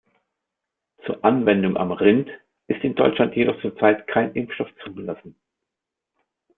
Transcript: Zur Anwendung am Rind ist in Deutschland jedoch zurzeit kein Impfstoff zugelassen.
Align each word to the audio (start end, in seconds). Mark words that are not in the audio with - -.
Zur 1.05 1.23
Anwendung 1.23 1.77
am 1.77 1.91
Rind 1.91 2.27
ist 2.67 2.83
in 2.83 2.95
Deutschland 2.95 3.35
jedoch 3.35 3.61
zurzeit 3.61 4.07
kein 4.07 4.33
Impfstoff 4.33 4.69
zugelassen. 4.83 5.35